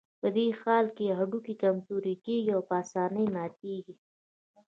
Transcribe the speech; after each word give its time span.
په 0.21 0.27
دې 0.35 0.47
حالت 0.59 0.91
کې 0.97 1.15
هډوکي 1.19 1.53
کمزوري 1.63 2.15
کېږي 2.25 2.51
او 2.57 2.61
په 2.69 2.73
آسانۍ 2.81 3.25
ماتېږي. 3.35 3.95